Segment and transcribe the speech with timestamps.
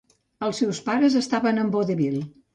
[0.47, 2.19] Els seus pares estaven en vodevil.